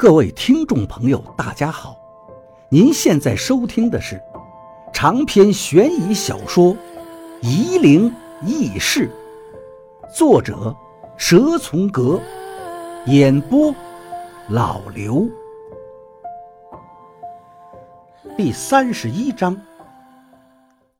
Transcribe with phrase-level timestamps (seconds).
[0.00, 1.94] 各位听众朋友，大家好！
[2.70, 4.18] 您现在收听的是
[4.94, 6.74] 长篇悬疑小说
[7.42, 8.10] 《夷陵
[8.40, 9.10] 轶事》，
[10.16, 10.74] 作者
[11.18, 12.18] 蛇从阁，
[13.08, 13.74] 演播
[14.48, 15.28] 老刘。
[18.38, 19.54] 第三十一章，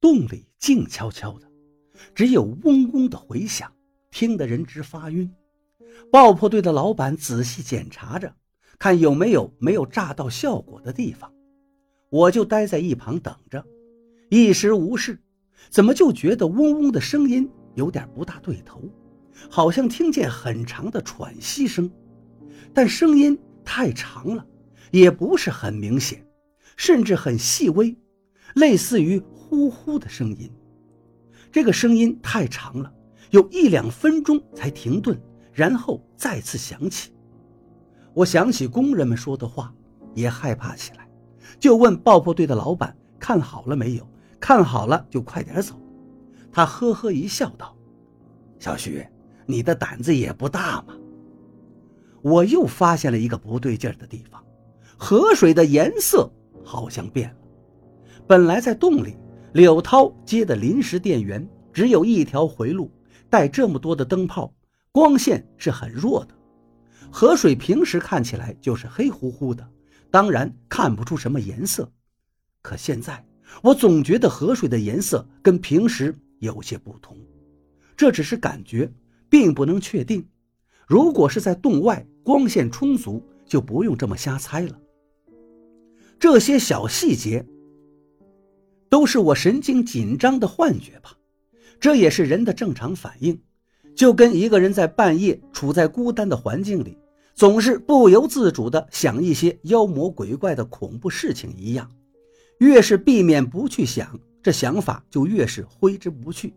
[0.00, 1.46] 洞里静悄悄的，
[2.16, 3.70] 只有嗡嗡的回响，
[4.10, 5.32] 听得人直发晕。
[6.10, 8.34] 爆破队的老板仔细检查着。
[8.78, 11.32] 看有没有没有炸到效果的地方，
[12.10, 13.64] 我就待在一旁等着，
[14.30, 15.20] 一时无事。
[15.68, 18.80] 怎么就觉得嗡嗡的声音有点不大对头，
[19.50, 21.90] 好像听见很长的喘息声，
[22.72, 24.46] 但声音太长了，
[24.92, 26.24] 也不是很明显，
[26.76, 27.96] 甚至很细微，
[28.54, 30.48] 类似于呼呼的声音。
[31.50, 32.94] 这个声音太长了，
[33.30, 35.20] 有一两分钟才停顿，
[35.52, 37.10] 然后再次响起。
[38.18, 39.72] 我想起工人们说的话，
[40.12, 41.08] 也害怕起来，
[41.60, 44.04] 就问爆破队的老板看好了没有？
[44.40, 45.80] 看好了就快点走。
[46.50, 47.76] 他呵呵一笑，道
[48.58, 49.06] ：“小徐，
[49.46, 50.96] 你的胆子也不大嘛。”
[52.20, 54.44] 我又发现了一个不对劲的地方，
[54.96, 56.28] 河水的颜色
[56.64, 57.36] 好像变了。
[58.26, 59.16] 本来在洞里，
[59.52, 62.90] 柳涛接的临时电源只有一条回路，
[63.30, 64.52] 带这么多的灯泡，
[64.90, 66.34] 光线是很弱的。
[67.10, 69.68] 河水平时看起来就是黑乎乎的，
[70.10, 71.90] 当然看不出什么颜色。
[72.62, 73.24] 可现在
[73.62, 77.16] 我总觉得河水的颜色跟平时有些不同，
[77.96, 78.92] 这只是感觉，
[79.28, 80.26] 并不能确定。
[80.86, 84.78] 如果是在洞外，光线充足，就不用这么瞎猜了。
[86.18, 87.46] 这些小细节
[88.88, 91.16] 都是我神经紧张的幻觉吧？
[91.80, 93.40] 这也是人的正常反应。
[93.98, 96.96] 就跟一个人在半夜处在孤单的环境里，
[97.34, 101.90] 总是不由自主地想一些妖魔鬼怪的恐怖事情一样，
[102.60, 106.54] 越是避免不去想，这想法就越是挥之不去。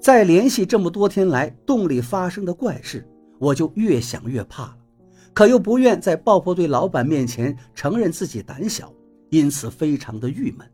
[0.00, 3.08] 再联系这么多天来洞里发生的怪事，
[3.38, 4.76] 我就越想越怕了，
[5.32, 8.92] 可又不愿在爆破队老板面前承认自己胆小，
[9.30, 10.68] 因此非常的郁闷。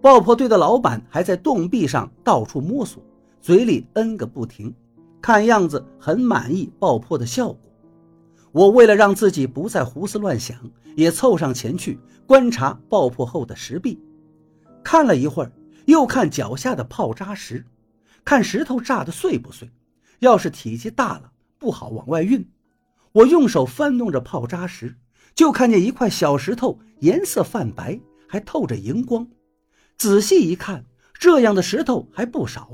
[0.00, 3.04] 爆破队的老板还在洞壁上到处摸索，
[3.42, 4.74] 嘴里嗯个不停。
[5.24, 7.58] 看样子很满意爆破的效果，
[8.52, 13.98] 我为了让自己不再胡思乱想，也凑上前去观察爆破后的石壁。
[14.82, 15.50] 看了一会儿，
[15.86, 17.64] 又看脚下的炮渣石，
[18.22, 19.70] 看石头炸得碎不碎。
[20.18, 22.46] 要是体积大了，不好往外运。
[23.12, 24.94] 我用手翻弄着炮渣石，
[25.34, 27.98] 就看见一块小石头，颜色泛白，
[28.28, 29.26] 还透着荧光。
[29.96, 30.84] 仔细一看，
[31.18, 32.72] 这样的石头还不少。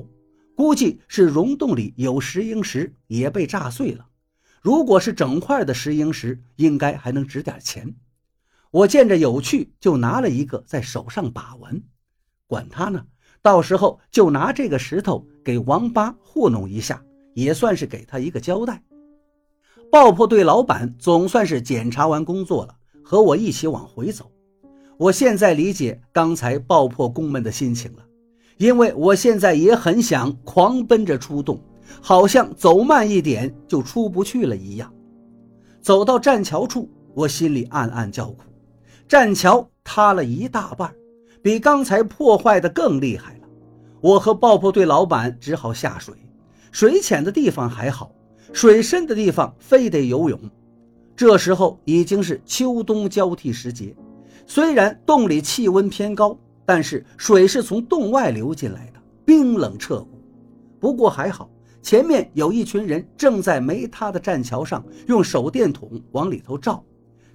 [0.60, 4.06] 估计是溶洞里有石英石也被炸碎了。
[4.60, 7.94] 如果是整块的石英石，应该还能值点钱。
[8.70, 11.80] 我见着有趣，就拿了一个在手上把玩。
[12.46, 13.06] 管他呢，
[13.40, 18.82] 到时候就拿这个石头给王八糊弄一下，也算是给他一个交代。
[19.90, 24.30] 爆破队老板总算是检查完工作了，和我一起往回走。
[24.98, 28.04] 我现在理解刚才爆破工们的心情了。
[28.60, 31.58] 因为我现在也很想狂奔着出洞，
[32.02, 34.92] 好像走慢一点就出不去了一样。
[35.80, 38.42] 走到栈桥处，我心里暗暗叫苦。
[39.08, 40.94] 栈桥塌了一大半，
[41.40, 43.48] 比刚才破坏的更厉害了。
[44.02, 46.14] 我和爆破队老板只好下水。
[46.70, 48.12] 水浅的地方还好，
[48.52, 50.38] 水深的地方非得游泳。
[51.16, 53.96] 这时候已经是秋冬交替时节，
[54.46, 56.36] 虽然洞里气温偏高。
[56.72, 60.22] 但是水是从洞外流进来的，冰冷彻骨。
[60.78, 61.50] 不过还好，
[61.82, 66.84] 前面有一群人正在没塌的栈桥上用手电筒往里头照，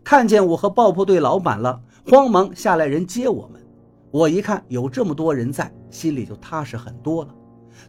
[0.05, 1.77] 看见我和爆破队老板了，
[2.09, 3.61] 慌忙下来人接我们。
[4.09, 7.35] 我一看有这么多人在，心里就踏实很多了。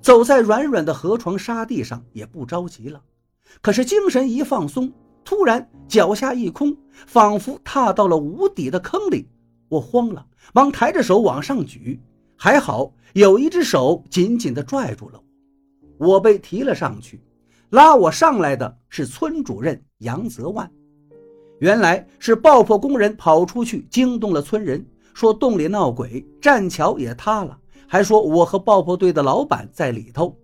[0.00, 3.00] 走在软软的河床沙地上也不着急了。
[3.62, 4.92] 可是精神一放松，
[5.24, 6.76] 突然脚下一空，
[7.06, 9.28] 仿佛踏到了无底的坑里。
[9.68, 12.00] 我慌了，忙抬着手往上举，
[12.36, 15.20] 还好有一只手紧紧地拽住了
[15.98, 17.20] 我，我被提了上去。
[17.70, 20.70] 拉我上来的是村主任杨泽万，
[21.58, 27.58] 原来是爆破工人跑出去惊动了村人，说洞里闹鬼，栈桥也塌了，
[27.88, 30.36] 还说我和爆破队的老板在里头。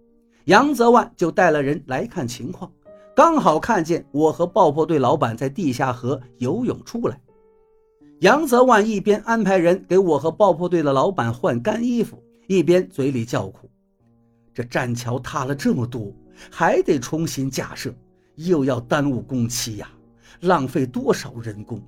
[0.46, 2.68] 杨泽万就带了人来看情况，
[3.14, 7.20] 刚好看见我和爆破队老板在地下河游泳出来。
[8.22, 13.68] 杨泽万一边安排人给我和爆破队的老板换干衣服，一边嘴里叫苦
[14.54, 16.12] ：“这栈桥塌了这么多，
[16.48, 17.92] 还得重新架设，
[18.36, 19.90] 又要耽误工期呀！
[20.42, 21.82] 浪费多少人工？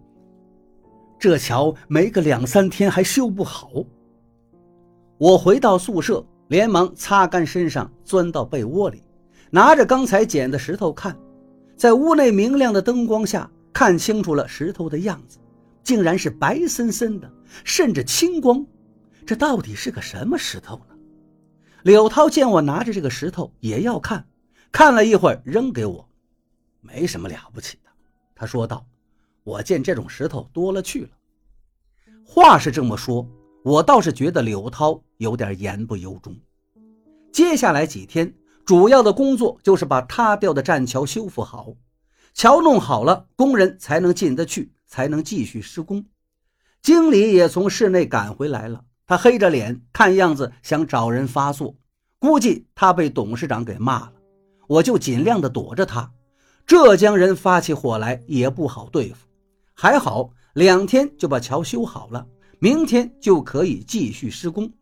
[1.21, 3.71] 这桥没个两三天还修不好。
[5.19, 9.05] 我回到宿舍，连忙擦干身上，钻到被窝里，
[9.51, 11.17] 拿着刚才捡的石头看，
[11.77, 15.39] 在屋内明亮的灯光下，看清楚了石头的样子，
[15.85, 17.31] 竟然是白森森的，
[17.63, 18.67] 渗着青光。
[19.27, 20.97] 这到底是个什么石头呢？
[21.83, 24.27] 柳涛见我拿着这个石头，也要看，
[24.73, 26.09] 看了一会儿，扔给我，
[26.81, 27.91] 没什么了不起的。
[28.35, 28.87] 他说道
[29.45, 31.11] ：“我见这种石头多了去了。”
[32.25, 33.29] 话是这么说，
[33.63, 36.35] 我倒是觉得柳涛有点言不由衷。
[37.31, 38.35] 接下来几天，
[38.65, 41.75] 主要的工作就是把塌掉的栈桥修复好，
[42.33, 46.05] 桥弄好了，工人才能进得去，才能继续施工。
[46.81, 48.85] 经理也从室内赶回来了。
[49.09, 51.75] 他黑着脸，看样子想找人发作，
[52.21, 54.13] 估计他被董事长给骂了。
[54.69, 56.13] 我就尽量的躲着他。
[56.65, 59.27] 浙江人发起火来也不好对付，
[59.75, 62.25] 还好两天就把桥修好了，
[62.61, 64.73] 明天就可以继续施工。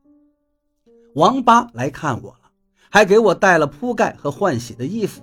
[1.14, 2.50] 王八来看我了，
[2.90, 5.22] 还给我带了铺盖和换洗的衣服。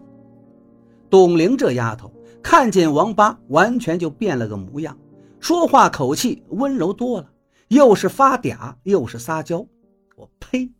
[1.12, 4.98] 董玲这丫头看见王八，完全就变了个模样，
[5.40, 7.30] 说话口气温柔多了。
[7.68, 9.64] 又是发嗲，又是撒娇，
[10.16, 10.72] 我呸！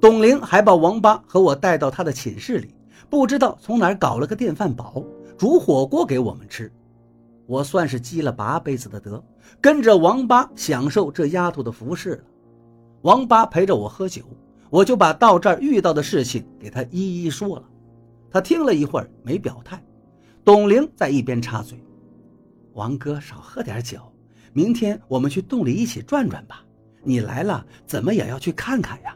[0.00, 2.74] 董玲还把王八和我带到他的寝室里，
[3.08, 5.04] 不知道从哪搞了个电饭煲，
[5.36, 6.72] 煮火锅给我们吃。
[7.46, 9.22] 我算是积了八辈子的德，
[9.60, 12.24] 跟着王八享受这丫头的服侍了。
[13.02, 14.22] 王八陪着我喝酒，
[14.70, 17.64] 我就把到这儿遇到的事情给他一一说了。
[18.28, 19.80] 他听了一会儿没表态。
[20.48, 21.78] 董玲在一边插嘴
[22.72, 24.00] ：“王哥少喝点酒。”
[24.54, 26.64] 明天我们去洞里一起转转吧，
[27.02, 29.14] 你来了怎么也要去看看呀？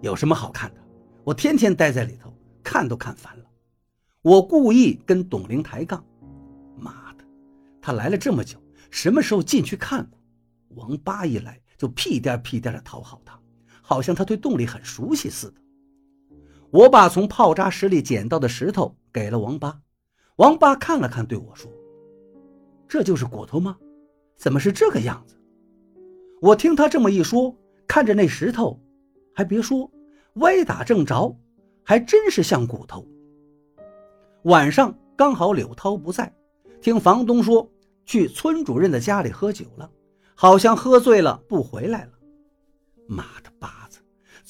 [0.00, 0.80] 有什么好看的？
[1.22, 3.44] 我天天待在里头，看都看烦了。
[4.22, 6.02] 我故意跟董玲抬杠，
[6.78, 7.24] 妈的，
[7.78, 8.56] 他来了这么久，
[8.90, 10.18] 什么时候进去看过？
[10.76, 13.38] 王八一来就屁颠屁颠的讨好他，
[13.82, 15.60] 好像他对洞里很熟悉似的。
[16.70, 19.80] 我把从泡渣石里捡到的石头给了王八，
[20.36, 21.70] 王八看了看，对我说。
[22.86, 23.76] 这就是骨头吗？
[24.36, 25.36] 怎么是这个样子？
[26.40, 27.54] 我听他这么一说，
[27.86, 28.80] 看着那石头，
[29.34, 29.90] 还别说，
[30.34, 31.36] 歪打正着，
[31.84, 33.06] 还真是像骨头。
[34.44, 36.32] 晚上刚好柳涛不在，
[36.80, 37.70] 听房东说
[38.06, 39.90] 去村主任的家里喝酒了，
[40.34, 42.12] 好像喝醉了不回来了。
[43.06, 43.79] 妈的爸，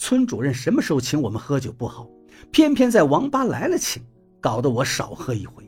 [0.01, 2.09] 村主任什么时候请我们喝酒不好，
[2.51, 4.03] 偏偏在王八来了请，
[4.41, 5.63] 搞得我少喝一回。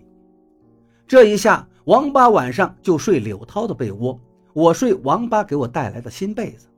[1.07, 1.69] 这一下。
[1.87, 4.17] 王八晚上就睡柳涛的被窝，
[4.53, 6.69] 我睡王八给我带来的新被子。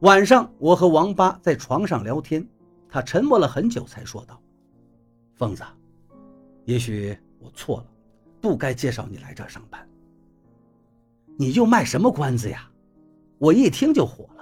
[0.00, 2.46] 晚上我和王八在床上聊天，
[2.90, 4.38] 他沉默了很久才说道
[5.34, 5.62] ：“疯子，
[6.66, 7.86] 也许我错了，
[8.38, 9.88] 不该介绍你来这上班。
[11.38, 12.70] 你又卖什么关子呀？”
[13.40, 14.37] 我一听就火了，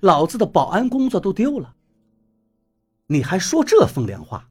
[0.00, 1.74] 老子的保安工作都丢了，
[3.06, 4.50] 你还说这风凉话？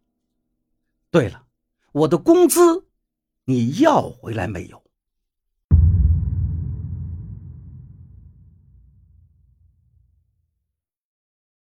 [1.10, 1.46] 对了，
[1.92, 2.86] 我的工资。
[3.46, 4.84] 你要回来没有？